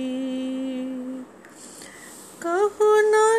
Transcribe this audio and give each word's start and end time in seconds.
कहो 2.42 3.12
नानक 3.12 3.33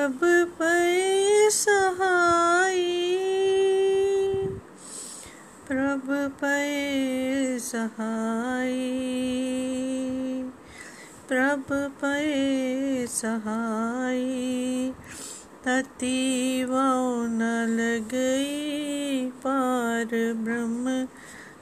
प्रभ 0.00 0.20
पै 0.58 1.48
सहाय 1.50 2.78
प्रभ 5.68 6.06
पै 6.40 7.58
सहाय 7.60 8.78
प्रभ 11.28 11.72
पै 11.72 12.24
सहाय 13.10 14.24
ततीवा 15.66 16.88
न 17.26 17.42
लगई 17.70 19.30
पार 19.44 20.34
ब्रह्म 20.34 21.06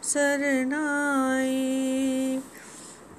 शरणाई। 0.02 1.58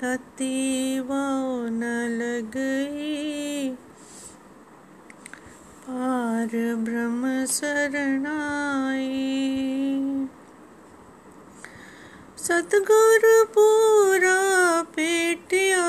ततीवा 0.02 1.24
न 1.72 1.84
लगई 2.22 3.76
पार 5.84 6.39
ब्रह्म 6.52 7.46
शरणाई 7.46 9.08
सतगुरु 12.38 13.44
पूरा 13.56 14.38
पेटिया 14.96 15.84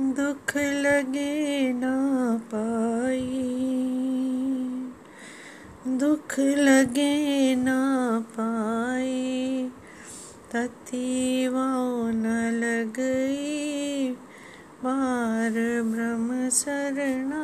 दुख 0.01 0.57
लगे 0.57 1.73
ना 1.73 1.97
पाई। 2.55 3.47
दुख 5.87 6.39
लगे 6.39 7.55
ना 7.55 7.79
पाई 8.31 9.71
ततीवा 10.53 11.69
न 12.13 12.27
लगई 12.55 14.17
बार 14.85 15.57
ब्रह्म 15.83 16.49
शरणाई। 16.51 17.40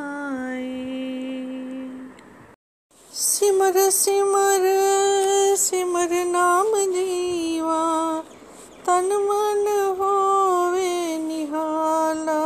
सिमर 3.96 4.62
सिमर 5.58 6.08
नाम 6.12 6.66
जीवा, 6.66 8.20
तन 8.86 9.06
मन 9.06 9.96
होवे 9.98 11.18
निहाला। 11.18 12.42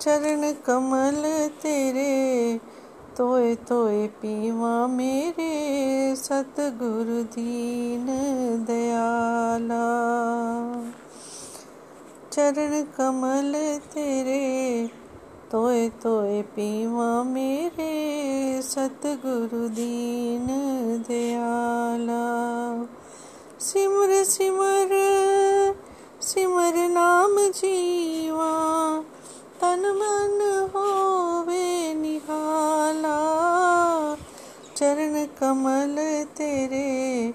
चरण 0.00 0.52
कमल 0.52 1.48
तेरे, 1.62 2.60
तोए 3.16 3.54
तोए 3.54 4.06
पीवा 4.06 4.86
मेरे, 4.86 5.52
सतगुरु 6.16 7.22
दीन 7.22 8.06
दयाला। 8.68 9.88
चरण 12.32 12.82
कमल 12.82 13.78
तेरे 13.94 14.97
तोए 15.52 15.88
तोए 15.88 16.42
पीवा 16.42 17.22
मेरे 17.22 17.92
सतगुरु 18.62 19.68
दीन 19.68 20.46
दयाला। 21.08 22.24
सिमर 23.60 24.24
सिमर 24.24 24.88
सिमर 26.20 26.74
नाम 26.76 27.36
जीवा, 27.38 28.50
तन 29.60 29.80
मन 29.80 30.68
होवे 30.74 31.94
निहाला। 31.94 33.18
चरण 34.76 35.26
कमल 35.40 35.96
तेरे, 36.24 37.34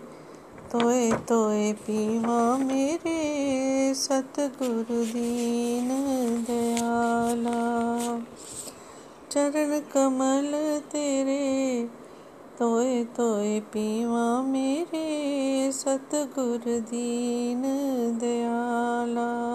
तोए 0.72 1.12
तोए 1.12 1.74
पीवा 1.74 2.58
मेरे 2.58 3.33
सतगुरु 3.94 5.06
दीन 5.06 5.88
दयाला। 6.48 7.64
चरण 9.32 9.80
कमल 9.80 10.80
तेरे, 10.80 11.88
तोए 12.60 13.04
तोए 13.04 13.60
पीवा 13.60 14.42
मेरे। 14.42 15.24
सतगुरु 15.72 16.80
दीन 16.80 17.62
दयाला। 18.22 19.54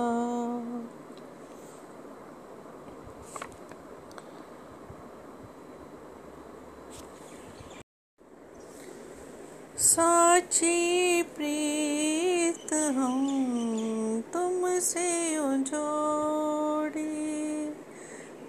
साची 9.78 11.22
प्रीत 11.22 12.72
हम 12.72 13.38
तुमसे 14.78 15.34
जोड़ी 15.66 17.02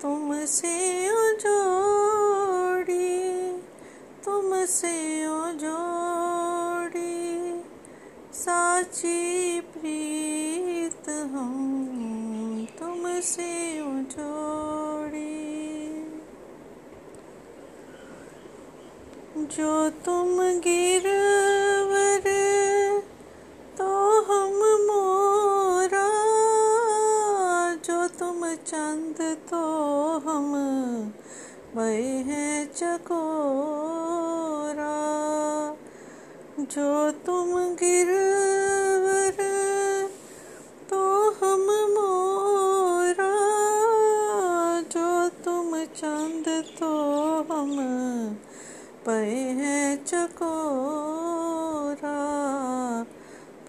तुमसे 0.01 0.73
जोड़ी 1.41 3.07
तुमसे 4.25 4.93
जोड़ी 5.61 7.15
साची 8.33 9.59
प्रीत 9.73 11.09
हम 11.09 12.65
तुमसे 12.79 13.51
जोड़ी 14.13 15.27
जो 19.55 19.89
तुम 20.05 20.37
गिरवर 20.59 21.48
तुम 28.19 28.41
चंद 28.67 29.17
तो 29.49 29.59
हम 30.19 30.53
वही 31.75 32.23
हैं 32.23 32.65
चकोरा, 32.73 34.95
जो 36.73 36.89
तुम 37.25 37.51
गिरवर 37.75 39.37
तो 40.89 40.99
हम 41.31 41.63
मोरा, 41.93 43.31
जो 44.93 45.07
तुम 45.45 45.77
चंद 45.95 46.45
तो 46.79 46.91
हम 47.51 47.71
पे 49.05 49.19
है 49.61 49.79
चकोरा 50.03 52.17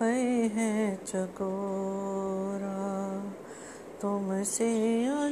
पे 0.00 0.12
है 0.56 0.74
चकोरा। 1.06 2.29
तुमसे 4.02 4.68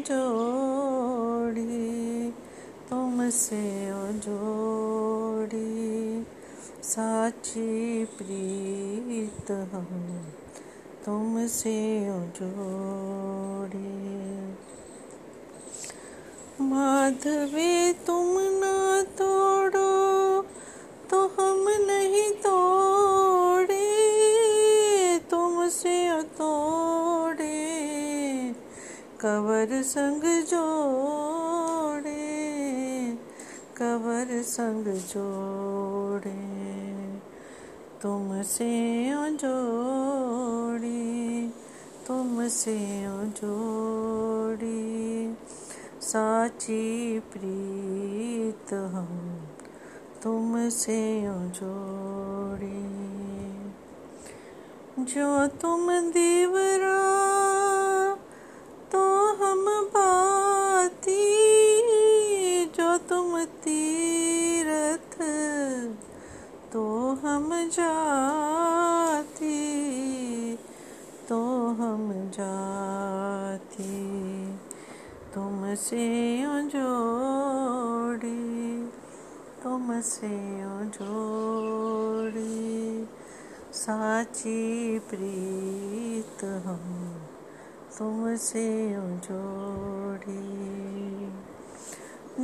जोड़ी 0.09 1.61
तुमसे 2.91 3.63
जोड़ी 4.25 5.69
साची 6.85 8.05
प्रीत 8.19 9.51
हम 9.51 9.87
तुमसे 11.05 11.79
जोड़ी 12.41 13.95
माधवी 16.65 17.93
तुम 18.07 18.58
संग 29.89 30.23
जोड़े 30.51 32.13
कबर 33.77 34.43
संग 34.43 34.85
जोड़े, 34.85 36.31
तुमसे 38.03 38.71
जोड़ी 39.37 41.49
तुमसे 42.09 42.79
जोड़ी 43.41 45.37
साची 46.03 47.21
प्रीत 47.33 48.73
हम, 48.73 49.47
तुमसे 50.23 51.23
जोड़ी 51.61 52.85
जो 55.05 55.47
तुम 55.47 56.11
दीवरा 56.11 56.99
तो 58.93 59.05
हम 59.35 59.67
बाती 59.67 61.25
जो 62.67 62.97
तुम 62.99 63.45
तीरथ 63.45 65.17
तो 66.73 67.13
हम 67.13 67.53
जाती 67.53 69.57
तो 71.29 71.39
हम 71.69 72.11
जाती। 72.35 73.97
तुमसे 75.35 76.07
जोड़ी 76.45 78.91
तुमसे 79.63 80.37
जोड़ी। 80.87 83.07
साची 83.73 84.99
प्रीत 84.99 86.45
हम 86.45 87.18
तुमसे 87.99 88.69
जोड़ी 89.27 90.33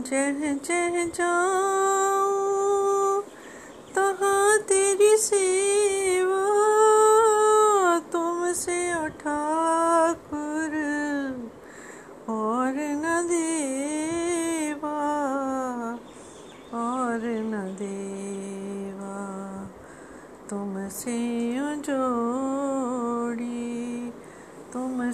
जह 0.02 0.54
जह 0.54 1.04
जाऊँ 1.14 3.22
तहाँ 3.94 4.58
तेरी 4.68 5.16
सेवा 5.16 6.03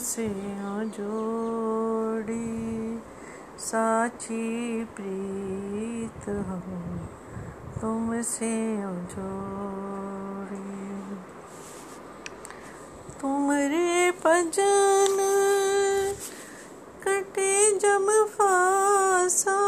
तुमसे 0.00 0.26
जोड़ी 0.96 2.36
साची 3.58 4.84
प्रीत 4.84 6.28
हम, 6.28 6.62
तुमसे 7.80 8.52
जोड़ी। 9.12 10.72
तुमरे 13.20 14.10
भजन 14.10 15.16
कटे 17.04 17.52
जम 17.78 18.08
फासा, 18.24 19.58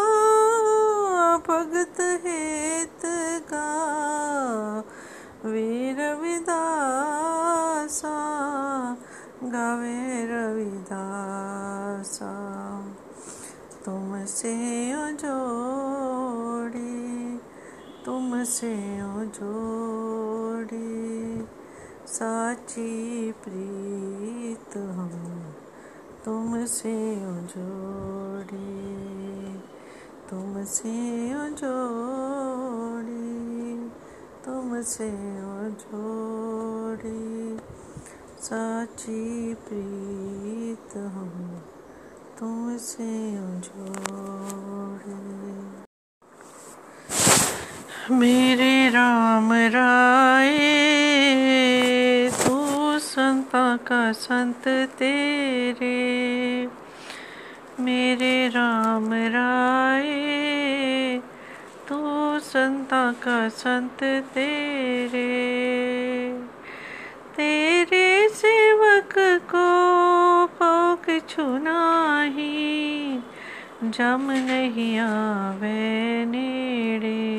भगत 1.49 2.01
हेत 2.25 3.03
गा 3.53 3.82
तुमसे 14.43 15.15
जोड़ी 15.23 16.81
तुमसे 18.05 18.71
जोड़ी 19.37 20.79
साची 22.07 23.33
प्रीत 23.45 24.77
हम 24.97 25.13
तुमसे 26.25 26.95
जोड़ी 27.55 28.67
तुमसे 30.31 30.95
जोड़ी 31.61 33.21
तुमसे 34.45 35.11
जोड़ी 35.83 37.21
साची 38.41 39.55
प्रीत 39.69 40.97
हम 40.97 41.31
तुमसे 42.43 43.33
जोड़ी 43.37 45.13
मेरे 48.15 48.89
राम 48.89 49.53
राय, 49.53 50.59
तू 52.31 52.59
संता 52.99 53.77
का 53.77 54.13
संत 54.13 54.69
तेरे। 54.99 56.67
मेरे 57.81 58.49
राम 58.49 59.13
राय, 59.13 60.09
तू 61.89 62.01
संता 62.39 63.13
का 63.13 63.49
संत 63.49 64.05
तेरे। 64.35 65.29
तेरे 67.37 68.29
सेवक 68.29 69.15
को 69.55 69.83
पोक 70.47 71.12
छुनाही 71.33 73.17
जम 73.85 74.29
नहीं 74.31 74.99
आवे 74.99 76.25
नेड़े। 76.25 77.33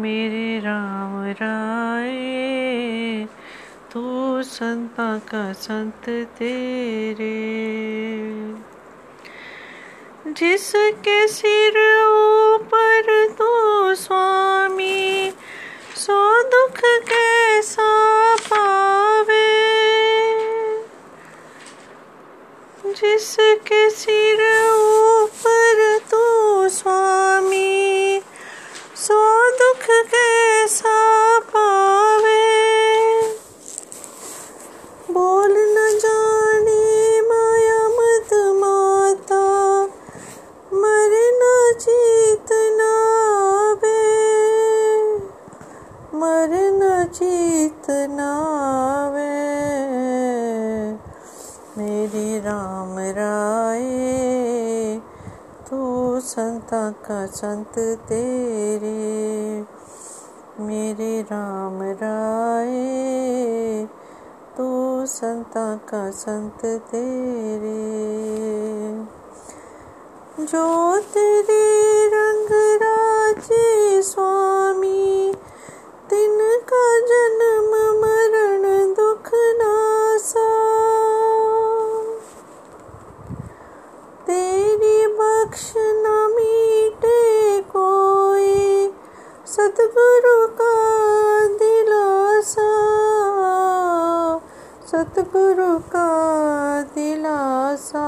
मेरे 0.00 0.58
राम 0.58 1.24
राय, 1.24 2.16
तू 3.92 4.42
संता 4.42 5.18
का 5.18 5.52
संत 5.52 6.08
तेरे। 6.38 7.36
जिसके 10.26 11.28
सिर 11.28 12.04
ऊपर 12.06 13.28
तू 13.38 13.94
स्वामी, 13.94 15.32
सो 15.96 16.42
दुख 16.42 16.80
कैसा 16.84 18.34
पावे? 18.36 19.45
जिसके 22.92 23.90
सिर 23.90 24.40
ऊपर 24.72 25.98
तू 25.98 26.68
स्वामी, 26.68 28.20
सो 28.96 29.50
दुख 29.50 29.86
कैसा 29.90 31.38
पावे? 31.38 32.46
बोल 35.10 35.50
न 35.50 35.98
जाने 35.98 37.20
माया 37.20 37.88
मत 37.88 38.34
माता, 38.34 39.82
मर 40.72 41.16
न 41.32 41.46
मरना 41.72 42.76
नावे 42.76 43.98
मर 46.14 46.50
न 46.52 47.04
जीतना 47.12 48.32
वे 49.14 49.46
मेरे 51.78 52.40
राम 52.40 52.98
राय 52.98 53.84
तू 55.70 56.20
संता 56.20 56.90
का 56.90 57.26
संत 57.26 57.78
तेरे। 58.08 59.64
मेरे 60.60 61.22
राम 61.22 61.82
राय 61.82 62.74
तू 64.56 65.06
संता 65.06 65.76
का 65.76 66.10
संत 66.10 66.60
तेरे। 66.64 67.96
जो 70.44 70.96
तेरे 70.96 71.85
सतगुरु 95.46 95.78
का 95.78 96.82
दिलासा। 96.82 98.06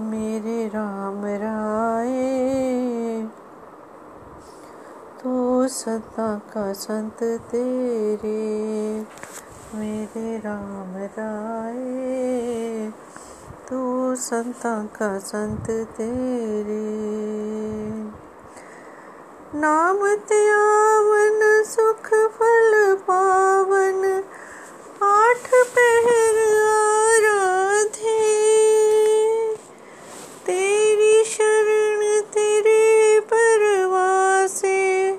मेरे 0.00 0.66
राम 0.68 1.22
राय, 1.24 2.12
तू 5.22 5.68
सदा 5.68 6.38
का 6.54 6.72
संत 6.72 7.22
तेरे। 7.22 9.06
मेरे 9.74 10.38
राम 10.38 10.96
राय, 10.96 11.80
तू 13.70 14.14
संता 14.14 14.84
का 14.84 15.18
संत 15.18 15.70
तेरे। 15.70 16.88
नाम 19.54 19.96
त्यावन 20.28 21.51
सुख 21.64 22.06
फल 22.14 22.94
पावन। 22.94 24.20
आठ 25.02 25.50
पहर 25.50 26.38
आराधे। 26.64 28.32
तेरी 30.46 31.24
शरण 31.24 32.20
तेरे 32.20 33.20
परवासे, 33.20 35.12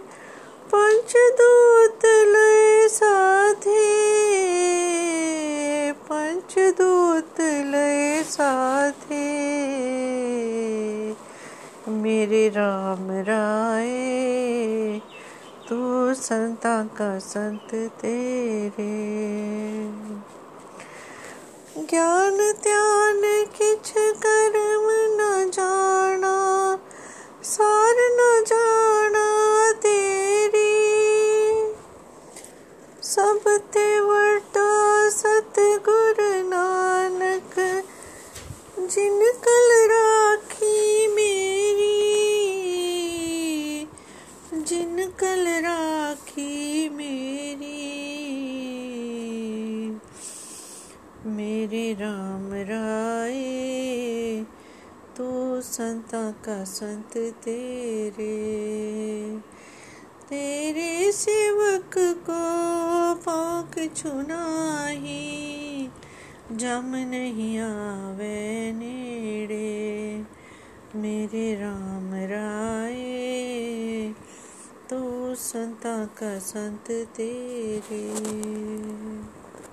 पंचदूत 0.72 2.06
लय 2.06 2.88
साधे। 2.88 4.14
पंचदूत 5.92 7.42
लय 7.42 8.24
साधे। 8.24 9.44
मेरे 11.88 12.50
राम 12.50 13.12
राय 13.12 14.04
संता 16.24 16.84
का 16.84 17.20
संत 17.20 17.70
तेरे। 17.74 18.94
ज्ञान 21.84 22.38
त्यान 22.64 23.22
किछ 23.58 23.94
कर्म 23.98 24.88
न 25.18 25.52
जाना, 25.52 26.36
सार 27.44 27.96
न 27.98 28.44
जाना 28.48 29.28
तेरी। 29.72 30.74
सब 33.04 33.42
ते 33.48 34.00
वर्ता 34.00 34.68
सतगुर 35.10 36.16
नानक, 36.22 37.84
जिन 38.80 39.32
कल 39.46 39.73
राम 52.00 52.54
राय 52.54 53.44
तू 55.18 55.62
संता 55.62 56.32
का 56.32 56.64
संत 56.64 57.18
तेरे। 57.18 58.34
तेरे 60.30 61.12
सेवक 61.12 61.98
को 61.98 63.16
पाक 63.16 63.96
छुनाही 63.96 65.90
जम 66.52 66.92
नहीं 66.96 67.60
आवे 67.60 68.72
नेड़े। 68.72 70.24
मेरे 70.96 71.56
राम 71.56 72.14
राय 72.14 73.04
तू 74.90 75.36
संता 75.36 76.06
का 76.06 76.40
संत 76.40 76.92
तेरे। 77.16 78.14